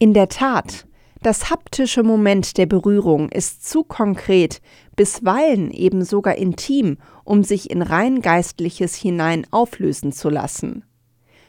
In 0.00 0.14
der 0.14 0.28
Tat, 0.28 0.88
das 1.22 1.50
haptische 1.50 2.02
Moment 2.02 2.58
der 2.58 2.66
Berührung 2.66 3.28
ist 3.28 3.64
zu 3.68 3.84
konkret, 3.84 4.60
bisweilen 4.96 5.70
eben 5.70 6.04
sogar 6.04 6.34
intim, 6.34 6.98
um 7.22 7.44
sich 7.44 7.70
in 7.70 7.82
rein 7.82 8.20
Geistliches 8.20 8.96
hinein 8.96 9.46
auflösen 9.52 10.10
zu 10.10 10.30
lassen. 10.30 10.84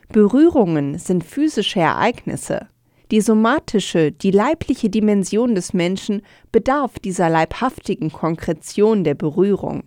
Berührungen 0.10 1.00
sind 1.00 1.24
physische 1.24 1.80
Ereignisse. 1.80 2.68
Die 3.16 3.22
somatische, 3.22 4.12
die 4.12 4.32
leibliche 4.32 4.90
Dimension 4.90 5.56
des 5.56 5.74
Menschen 5.74 6.22
bedarf 6.52 7.00
dieser 7.00 7.30
leibhaftigen 7.30 8.12
Konkretion 8.12 9.06
der 9.06 9.14
Berührung. 9.14 9.84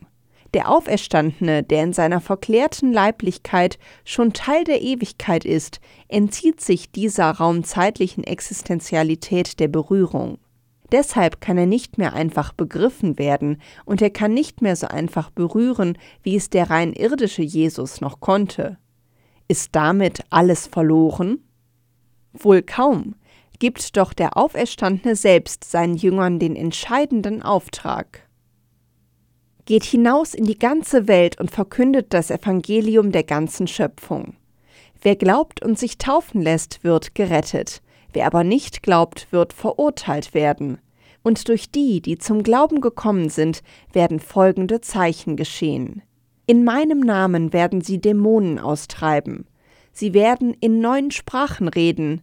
Der 0.54 0.70
Auferstandene, 0.70 1.62
der 1.62 1.84
in 1.84 1.92
seiner 1.92 2.22
verklärten 2.22 2.90
Leiblichkeit 2.90 3.78
schon 4.06 4.32
Teil 4.32 4.64
der 4.64 4.80
Ewigkeit 4.80 5.44
ist, 5.44 5.80
entzieht 6.08 6.62
sich 6.62 6.90
dieser 6.90 7.30
raumzeitlichen 7.32 8.24
Existenzialität 8.24 9.60
der 9.60 9.68
Berührung. 9.68 10.38
Deshalb 10.90 11.42
kann 11.42 11.58
er 11.58 11.66
nicht 11.66 11.98
mehr 11.98 12.14
einfach 12.14 12.54
begriffen 12.54 13.18
werden 13.18 13.60
und 13.84 14.00
er 14.00 14.08
kann 14.08 14.32
nicht 14.32 14.62
mehr 14.62 14.74
so 14.74 14.86
einfach 14.86 15.28
berühren, 15.28 15.98
wie 16.22 16.36
es 16.36 16.48
der 16.48 16.70
rein 16.70 16.94
irdische 16.94 17.42
Jesus 17.42 18.00
noch 18.00 18.20
konnte. 18.20 18.78
Ist 19.48 19.76
damit 19.76 20.22
alles 20.30 20.66
verloren? 20.66 21.40
Wohl 22.32 22.62
kaum, 22.62 23.14
gibt 23.58 23.96
doch 23.96 24.12
der 24.12 24.36
Auferstandene 24.36 25.16
selbst 25.16 25.64
seinen 25.64 25.96
Jüngern 25.96 26.38
den 26.38 26.56
entscheidenden 26.56 27.42
Auftrag. 27.42 28.28
Geht 29.64 29.84
hinaus 29.84 30.34
in 30.34 30.44
die 30.44 30.58
ganze 30.58 31.08
Welt 31.08 31.38
und 31.40 31.50
verkündet 31.50 32.14
das 32.14 32.30
Evangelium 32.30 33.12
der 33.12 33.24
ganzen 33.24 33.66
Schöpfung. 33.66 34.36
Wer 35.02 35.16
glaubt 35.16 35.62
und 35.62 35.78
sich 35.78 35.98
taufen 35.98 36.40
lässt, 36.40 36.82
wird 36.82 37.14
gerettet, 37.14 37.82
wer 38.12 38.26
aber 38.26 38.44
nicht 38.44 38.82
glaubt, 38.82 39.28
wird 39.30 39.52
verurteilt 39.52 40.34
werden. 40.34 40.78
Und 41.22 41.48
durch 41.48 41.70
die, 41.70 42.00
die 42.00 42.16
zum 42.16 42.42
Glauben 42.42 42.80
gekommen 42.80 43.28
sind, 43.28 43.62
werden 43.92 44.20
folgende 44.20 44.80
Zeichen 44.80 45.36
geschehen. 45.36 46.02
In 46.46 46.64
meinem 46.64 47.00
Namen 47.00 47.52
werden 47.52 47.82
sie 47.82 48.00
Dämonen 48.00 48.58
austreiben. 48.58 49.46
Sie 49.98 50.14
werden 50.14 50.54
in 50.60 50.78
neuen 50.78 51.10
Sprachen 51.10 51.66
reden. 51.66 52.22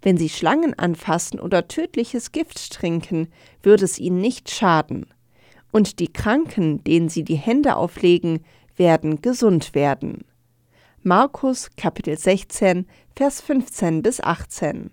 Wenn 0.00 0.16
sie 0.16 0.28
Schlangen 0.28 0.76
anfassen 0.76 1.38
oder 1.38 1.68
tödliches 1.68 2.32
Gift 2.32 2.72
trinken, 2.72 3.28
wird 3.62 3.80
es 3.80 4.00
ihnen 4.00 4.20
nicht 4.20 4.50
schaden. 4.50 5.06
Und 5.70 6.00
die 6.00 6.12
Kranken, 6.12 6.82
denen 6.82 7.08
sie 7.08 7.22
die 7.22 7.36
Hände 7.36 7.76
auflegen, 7.76 8.40
werden 8.74 9.22
gesund 9.22 9.76
werden. 9.76 10.24
Markus 11.04 11.70
Kapitel 11.76 12.18
16, 12.18 12.88
Vers 13.14 13.40
15 13.40 14.02
bis 14.02 14.20
18. 14.20 14.90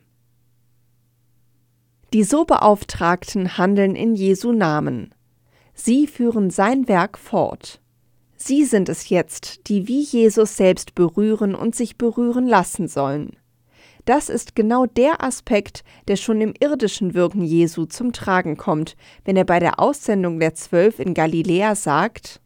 Die 2.13 2.23
so 2.23 2.45
Beauftragten 2.45 3.57
handeln 3.57 3.95
in 3.95 4.13
Jesu 4.13 4.51
Namen. 4.51 5.15
Sie 5.73 6.05
führen 6.05 6.51
sein 6.51 6.87
Werk 6.87 7.17
fort. 7.17 7.78
Sie 8.41 8.63
sind 8.63 8.87
es 8.87 9.09
jetzt, 9.09 9.67
die 9.67 9.89
wie 9.89 10.01
Jesus 10.01 10.55
selbst 10.55 10.95
berühren 10.95 11.55
und 11.55 11.75
sich 11.75 11.97
berühren 11.97 12.47
lassen 12.47 12.87
sollen. 12.87 13.35
Das 14.05 14.29
ist 14.29 14.55
genau 14.55 14.85
der 14.85 15.21
Aspekt, 15.21 15.83
der 16.07 16.15
schon 16.15 16.39
im 16.39 16.53
irdischen 16.57 17.13
Wirken 17.13 17.43
Jesu 17.43 17.85
zum 17.85 18.13
Tragen 18.13 18.55
kommt, 18.55 18.95
wenn 19.25 19.35
er 19.35 19.43
bei 19.43 19.59
der 19.59 19.79
Aussendung 19.79 20.39
der 20.39 20.55
Zwölf 20.55 20.99
in 20.99 21.13
Galiläa 21.13 21.75
sagt, 21.75 22.41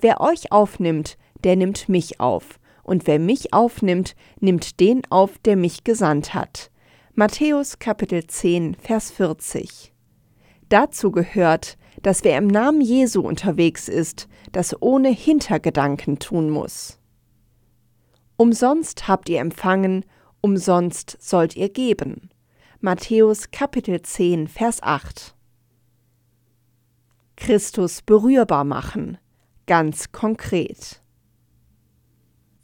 Wer 0.00 0.20
euch 0.20 0.50
aufnimmt, 0.52 1.16
der 1.44 1.56
nimmt 1.56 1.88
mich 1.88 2.20
auf, 2.20 2.58
und 2.82 3.06
wer 3.06 3.20
mich 3.20 3.52
aufnimmt, 3.52 4.16
nimmt 4.40 4.80
den 4.80 5.02
auf, 5.08 5.38
der 5.38 5.56
mich 5.56 5.84
gesandt 5.84 6.34
hat. 6.34 6.70
Matthäus 7.14 7.78
Kapitel 7.78 8.26
10, 8.26 8.74
Vers 8.74 9.12
40. 9.12 9.92
Dazu 10.68 11.10
gehört, 11.10 11.78
dass 12.02 12.24
wer 12.24 12.38
im 12.38 12.46
Namen 12.46 12.80
Jesu 12.80 13.22
unterwegs 13.22 13.88
ist, 13.88 14.28
das 14.52 14.80
ohne 14.80 15.08
Hintergedanken 15.08 16.18
tun 16.18 16.50
muss. 16.50 16.98
Umsonst 18.36 19.08
habt 19.08 19.28
ihr 19.28 19.40
empfangen, 19.40 20.04
umsonst 20.40 21.16
sollt 21.20 21.56
ihr 21.56 21.68
geben. 21.68 22.30
Matthäus 22.80 23.50
Kapitel 23.50 24.00
10, 24.00 24.46
Vers 24.46 24.82
8. 24.82 25.34
Christus 27.36 28.02
berührbar 28.02 28.64
machen, 28.64 29.18
ganz 29.66 30.12
konkret. 30.12 31.02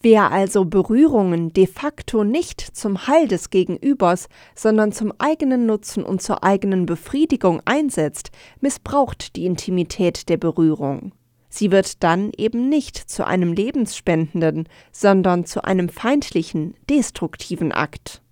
Wer 0.04 0.30
also 0.30 0.66
Berührungen 0.66 1.54
de 1.54 1.66
facto 1.66 2.24
nicht 2.24 2.60
zum 2.60 3.06
Heil 3.06 3.26
des 3.26 3.48
Gegenübers, 3.48 4.28
sondern 4.54 4.92
zum 4.92 5.14
eigenen 5.18 5.64
Nutzen 5.64 6.04
und 6.04 6.20
zur 6.20 6.44
eigenen 6.44 6.84
Befriedigung 6.84 7.62
einsetzt, 7.64 8.30
missbraucht 8.60 9.34
die 9.34 9.46
Intimität 9.46 10.28
der 10.28 10.36
Berührung. 10.36 11.12
Sie 11.56 11.70
wird 11.70 12.02
dann 12.02 12.32
eben 12.36 12.68
nicht 12.68 12.96
zu 12.96 13.24
einem 13.24 13.52
lebensspendenden, 13.52 14.68
sondern 14.90 15.46
zu 15.46 15.62
einem 15.62 15.88
feindlichen, 15.88 16.74
destruktiven 16.90 17.70
Akt. 17.70 18.22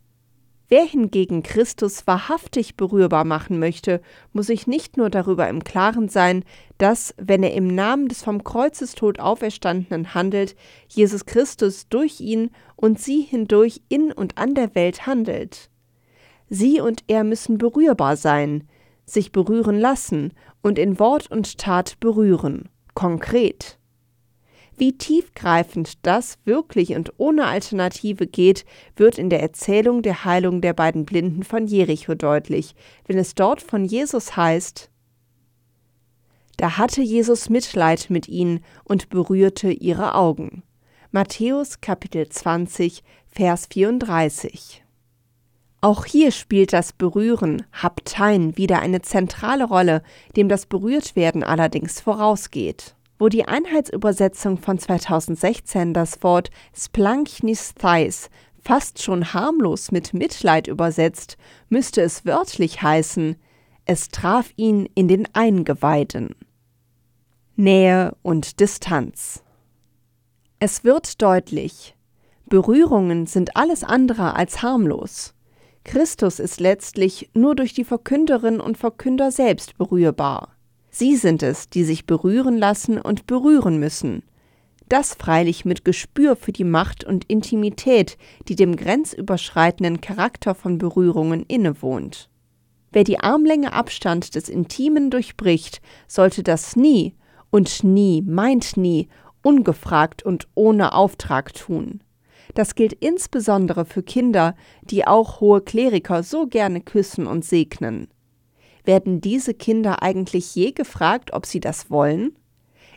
Wer 0.68 0.84
hingegen 0.84 1.44
Christus 1.44 2.04
wahrhaftig 2.08 2.76
berührbar 2.76 3.24
machen 3.24 3.60
möchte, 3.60 4.00
muss 4.32 4.48
sich 4.48 4.66
nicht 4.66 4.96
nur 4.96 5.08
darüber 5.08 5.48
im 5.48 5.62
Klaren 5.62 6.08
sein, 6.08 6.44
dass, 6.78 7.14
wenn 7.16 7.44
er 7.44 7.54
im 7.54 7.68
Namen 7.68 8.08
des 8.08 8.24
vom 8.24 8.42
Kreuzestod 8.42 9.20
Auferstandenen 9.20 10.14
handelt, 10.14 10.56
Jesus 10.88 11.24
Christus 11.24 11.88
durch 11.88 12.20
ihn 12.20 12.50
und 12.74 12.98
sie 12.98 13.20
hindurch 13.20 13.82
in 13.88 14.10
und 14.10 14.36
an 14.36 14.56
der 14.56 14.74
Welt 14.74 15.06
handelt. 15.06 15.70
Sie 16.48 16.80
und 16.80 17.04
er 17.06 17.22
müssen 17.22 17.56
berührbar 17.56 18.16
sein, 18.16 18.66
sich 19.04 19.30
berühren 19.30 19.78
lassen 19.78 20.32
und 20.60 20.76
in 20.76 20.98
Wort 20.98 21.30
und 21.30 21.58
Tat 21.58 22.00
berühren, 22.00 22.68
konkret. 22.94 23.78
Wie 24.76 24.96
tiefgreifend 24.96 26.04
das 26.06 26.38
wirklich 26.44 26.94
und 26.94 27.12
ohne 27.18 27.46
Alternative 27.46 28.26
geht, 28.26 28.64
wird 28.96 29.18
in 29.18 29.30
der 29.30 29.42
Erzählung 29.42 30.02
der 30.02 30.24
Heilung 30.24 30.60
der 30.60 30.72
beiden 30.72 31.04
Blinden 31.04 31.42
von 31.42 31.66
Jericho 31.66 32.14
deutlich, 32.14 32.74
wenn 33.06 33.18
es 33.18 33.34
dort 33.34 33.62
von 33.62 33.84
Jesus 33.84 34.36
heißt, 34.36 34.90
da 36.62 36.78
hatte 36.78 37.02
Jesus 37.02 37.48
Mitleid 37.48 38.08
mit 38.08 38.28
ihnen 38.28 38.60
und 38.84 39.08
berührte 39.08 39.72
ihre 39.72 40.14
Augen. 40.14 40.62
Matthäus 41.10 41.80
Kapitel 41.80 42.28
20, 42.28 43.02
Vers 43.26 43.66
34. 43.66 44.84
Auch 45.82 46.06
hier 46.06 46.30
spielt 46.30 46.72
das 46.72 46.94
Berühren, 46.94 47.66
Haptein, 47.72 48.56
wieder 48.56 48.80
eine 48.80 49.02
zentrale 49.02 49.64
Rolle, 49.64 50.02
dem 50.36 50.48
das 50.48 50.64
Berührtwerden 50.64 51.42
allerdings 51.42 52.00
vorausgeht 52.00 52.94
wo 53.22 53.28
die 53.28 53.44
Einheitsübersetzung 53.44 54.58
von 54.58 54.80
2016 54.80 55.94
das 55.94 56.24
Wort 56.24 56.50
Splanknistheis 56.76 58.30
fast 58.60 59.00
schon 59.00 59.32
harmlos 59.32 59.92
mit 59.92 60.12
Mitleid 60.12 60.66
übersetzt, 60.66 61.36
müsste 61.68 62.02
es 62.02 62.26
wörtlich 62.26 62.82
heißen, 62.82 63.36
es 63.84 64.08
traf 64.08 64.50
ihn 64.56 64.88
in 64.96 65.06
den 65.06 65.28
Eingeweiden. 65.34 66.34
Nähe 67.54 68.16
und 68.22 68.58
Distanz. 68.58 69.44
Es 70.58 70.82
wird 70.82 71.22
deutlich, 71.22 71.94
Berührungen 72.46 73.26
sind 73.26 73.56
alles 73.56 73.84
andere 73.84 74.34
als 74.34 74.62
harmlos. 74.62 75.32
Christus 75.84 76.38
ist 76.38 76.60
letztlich 76.60 77.30
nur 77.34 77.54
durch 77.54 77.74
die 77.74 77.84
Verkünderin 77.84 78.60
und 78.60 78.78
Verkünder 78.78 79.30
selbst 79.30 79.76
berührbar. 79.76 80.54
Sie 80.90 81.16
sind 81.16 81.42
es, 81.42 81.68
die 81.68 81.84
sich 81.84 82.06
berühren 82.06 82.58
lassen 82.58 82.98
und 82.98 83.26
berühren 83.26 83.78
müssen. 83.78 84.22
Das 84.88 85.14
freilich 85.14 85.64
mit 85.64 85.84
Gespür 85.84 86.36
für 86.36 86.52
die 86.52 86.64
Macht 86.64 87.02
und 87.04 87.24
Intimität, 87.24 88.18
die 88.48 88.56
dem 88.56 88.76
grenzüberschreitenden 88.76 90.00
Charakter 90.00 90.54
von 90.54 90.76
Berührungen 90.78 91.44
innewohnt. 91.48 92.28
Wer 92.92 93.04
die 93.04 93.18
Armlänge 93.18 93.72
Abstand 93.72 94.34
des 94.34 94.50
Intimen 94.50 95.10
durchbricht, 95.10 95.80
sollte 96.06 96.42
das 96.42 96.76
nie 96.76 97.14
und 97.50 97.84
nie 97.84 98.20
meint 98.20 98.76
nie 98.76 99.08
ungefragt 99.42 100.22
und 100.22 100.46
ohne 100.54 100.92
Auftrag 100.92 101.54
tun. 101.54 102.02
Das 102.54 102.74
gilt 102.74 102.92
insbesondere 102.92 103.84
für 103.84 104.02
Kinder, 104.02 104.54
die 104.82 105.06
auch 105.06 105.40
hohe 105.40 105.62
Kleriker 105.62 106.22
so 106.22 106.46
gerne 106.46 106.80
küssen 106.80 107.26
und 107.26 107.44
segnen. 107.44 108.08
Werden 108.84 109.20
diese 109.20 109.54
Kinder 109.54 110.02
eigentlich 110.02 110.54
je 110.54 110.72
gefragt, 110.72 111.32
ob 111.32 111.46
sie 111.46 111.60
das 111.60 111.90
wollen? 111.90 112.36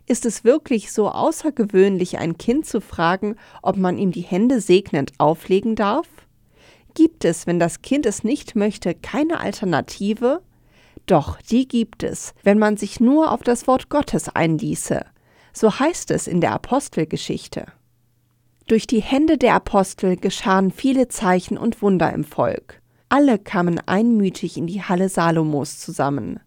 Ist 0.07 0.25
es 0.25 0.43
wirklich 0.43 0.91
so 0.91 1.09
außergewöhnlich, 1.09 2.17
ein 2.19 2.37
Kind 2.37 2.65
zu 2.65 2.81
fragen, 2.81 3.35
ob 3.61 3.77
man 3.77 3.97
ihm 3.97 4.11
die 4.11 4.21
Hände 4.21 4.61
segnend 4.61 5.13
auflegen 5.17 5.75
darf? 5.75 6.07
Gibt 6.93 7.25
es, 7.25 7.47
wenn 7.47 7.59
das 7.59 7.81
Kind 7.81 8.05
es 8.05 8.23
nicht 8.23 8.55
möchte, 8.55 8.93
keine 8.93 9.39
Alternative? 9.39 10.41
Doch, 11.05 11.41
die 11.41 11.67
gibt 11.67 12.03
es, 12.03 12.33
wenn 12.43 12.57
man 12.57 12.77
sich 12.77 12.99
nur 12.99 13.31
auf 13.31 13.43
das 13.43 13.67
Wort 13.67 13.89
Gottes 13.89 14.29
einließe. 14.29 15.05
So 15.53 15.79
heißt 15.79 16.11
es 16.11 16.27
in 16.27 16.41
der 16.41 16.53
Apostelgeschichte. 16.53 17.65
Durch 18.67 18.88
die 18.88 19.01
Hände 19.01 19.38
der 19.38 19.54
Apostel 19.54 20.15
geschahen 20.15 20.71
viele 20.71 21.08
Zeichen 21.08 21.56
und 21.56 21.84
Wunder 21.84 22.12
im 22.12 22.23
Volk. 22.23 22.82
Alle 23.10 23.38
kamen 23.38 23.80
einmütig 23.86 24.58
in 24.58 24.65
die 24.65 24.82
Halle 24.82 25.08
Salomos 25.08 25.78
zusammen. 25.78 26.39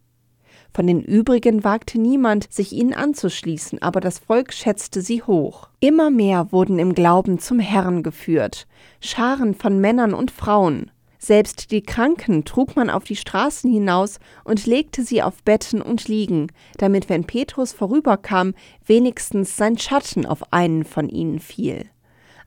Von 0.74 0.88
den 0.88 1.00
übrigen 1.00 1.62
wagte 1.62 2.00
niemand, 2.00 2.52
sich 2.52 2.72
ihnen 2.72 2.92
anzuschließen, 2.92 3.83
aber 3.83 4.00
das 4.00 4.18
Volk 4.18 4.52
schätzte 4.52 5.00
sie 5.00 5.22
hoch. 5.22 5.68
Immer 5.78 6.11
mehr 6.11 6.50
wurden 6.50 6.81
im 6.81 6.92
Glauben 6.92 7.38
zum 7.38 7.61
Herrn 7.61 8.02
geführt, 8.02 8.66
Scharen 9.00 9.54
von 9.54 9.78
Männern 9.81 10.12
und 10.12 10.33
Frauen. 10.33 10.90
Selbst 11.20 11.70
die 11.70 11.83
Kranken 11.83 12.44
trug 12.44 12.74
man 12.74 12.90
auf 12.90 13.04
die 13.04 13.16
Straßen 13.16 13.70
hinaus 13.70 14.18
und 14.42 14.66
legte 14.66 15.04
sie 15.04 15.22
auf 15.22 15.44
Betten 15.44 15.81
und 15.81 16.09
Liegen, 16.09 16.48
damit, 16.78 17.09
wenn 17.09 17.24
Petrus 17.24 17.72
vorüberkam, 17.72 18.54
wenigstens 18.85 19.57
sein 19.57 19.78
Schatten 19.78 20.26
auf 20.26 20.52
einen 20.52 20.85
von 20.85 21.09
ihnen 21.09 21.38
fiel. 21.38 21.88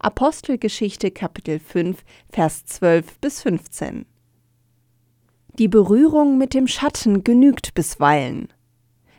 Apostelgeschichte 0.04 1.12
Kapitel 1.12 1.60
5, 1.60 2.04
Vers 2.32 2.66
12 2.66 3.20
bis 3.20 3.44
15. 3.44 4.08
Die 5.60 5.68
Berührung 5.68 6.40
mit 6.40 6.56
dem 6.56 6.66
Schatten 6.66 7.24
genügt 7.24 7.76
bisweilen. 7.76 8.48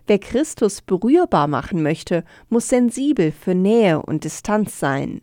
Wer 0.09 0.19
Christus 0.19 0.83
berührbar 0.83 1.47
machen 1.47 1.85
möchte, 1.85 2.25
muss 2.49 2.69
sensibel 2.69 3.31
für 3.31 3.55
Nähe 3.55 4.03
und 4.03 4.25
Distanz 4.25 4.81
sein. 4.81 5.21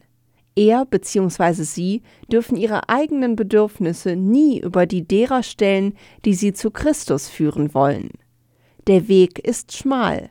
Er 0.56 0.86
bzw. 0.86 1.64
sie 1.64 2.04
dürfen 2.32 2.56
ihre 2.56 2.88
eigenen 2.88 3.36
Bedürfnisse 3.36 4.16
nie 4.16 4.62
über 4.62 4.86
die 4.86 5.06
derer 5.06 5.44
stellen, 5.44 5.94
die 6.24 6.36
sie 6.36 6.54
zu 6.54 6.72
Christus 6.72 7.28
führen 7.28 7.74
wollen. 7.74 8.12
Der 8.88 9.10
Weg 9.10 9.40
ist 9.40 9.76
schmal, 9.76 10.30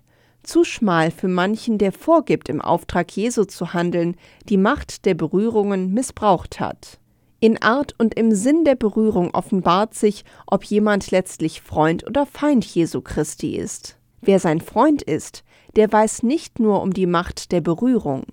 zu 0.48 0.64
schmal 0.64 1.10
für 1.10 1.28
manchen, 1.28 1.78
der 1.78 1.92
vorgibt, 1.92 2.48
im 2.48 2.60
Auftrag 2.60 3.14
Jesu 3.14 3.44
zu 3.44 3.74
handeln, 3.74 4.16
die 4.48 4.56
Macht 4.56 5.04
der 5.04 5.14
Berührungen 5.14 5.92
missbraucht 5.92 6.58
hat. 6.58 6.98
In 7.40 7.62
Art 7.62 7.94
und 7.98 8.14
im 8.14 8.34
Sinn 8.34 8.64
der 8.64 8.74
Berührung 8.74 9.32
offenbart 9.32 9.94
sich, 9.94 10.24
ob 10.46 10.64
jemand 10.64 11.10
letztlich 11.10 11.60
Freund 11.60 12.04
oder 12.06 12.26
Feind 12.26 12.64
Jesu 12.64 13.00
Christi 13.00 13.56
ist. 13.56 13.96
Wer 14.20 14.40
sein 14.40 14.60
Freund 14.60 15.02
ist, 15.02 15.44
der 15.76 15.92
weiß 15.92 16.24
nicht 16.24 16.58
nur 16.58 16.82
um 16.82 16.92
die 16.92 17.06
Macht 17.06 17.52
der 17.52 17.60
Berührung. 17.60 18.24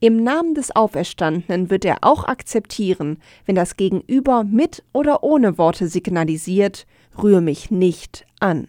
Im 0.00 0.22
Namen 0.22 0.54
des 0.54 0.74
Auferstandenen 0.74 1.70
wird 1.70 1.84
er 1.84 1.98
auch 2.02 2.24
akzeptieren, 2.24 3.18
wenn 3.46 3.54
das 3.56 3.76
Gegenüber 3.76 4.42
mit 4.44 4.84
oder 4.92 5.22
ohne 5.22 5.58
Worte 5.58 5.88
signalisiert, 5.88 6.86
rühre 7.20 7.40
mich 7.40 7.70
nicht 7.70 8.26
an. 8.40 8.68